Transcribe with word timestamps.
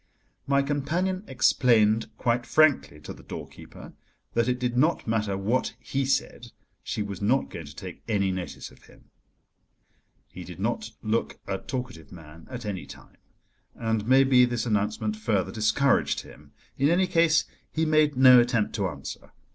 My 0.47 0.63
companion 0.63 1.23
explained 1.27 2.09
quite 2.17 2.47
frankly 2.47 2.99
to 3.01 3.13
the 3.13 3.21
doorkeeper 3.21 3.93
that 4.33 4.47
it 4.49 4.57
did 4.57 4.75
not 4.75 5.05
matter 5.07 5.37
what 5.37 5.75
he 5.79 6.05
said, 6.07 6.47
she 6.81 7.03
was 7.03 7.21
not 7.21 7.51
going 7.51 7.67
to 7.67 7.75
take 7.75 8.01
any 8.07 8.31
notice 8.31 8.71
of 8.71 8.85
him. 8.85 9.11
He 10.27 10.43
did 10.43 10.59
not 10.59 10.89
look 11.03 11.39
a 11.45 11.59
talkative 11.59 12.11
man 12.11 12.47
at 12.49 12.65
any 12.65 12.87
time, 12.87 13.17
and, 13.75 14.07
maybe, 14.07 14.43
this 14.43 14.65
announcement 14.65 15.15
further 15.15 15.51
discouraged 15.51 16.21
him. 16.21 16.51
In 16.79 16.89
any 16.89 17.05
case, 17.05 17.45
he 17.71 17.85
made 17.85 18.17
no 18.17 18.39
attempt 18.39 18.73
to 18.77 18.87
answer. 18.89 19.33